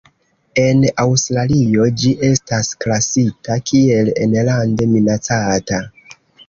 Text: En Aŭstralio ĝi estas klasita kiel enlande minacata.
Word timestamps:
En 0.61 0.79
Aŭstralio 1.03 1.85
ĝi 2.03 2.15
estas 2.31 2.73
klasita 2.87 3.61
kiel 3.69 4.13
enlande 4.27 4.93
minacata. 4.97 5.89